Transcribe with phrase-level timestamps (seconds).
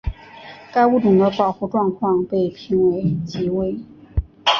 [0.73, 3.79] 该物种的保护状况被评为极危。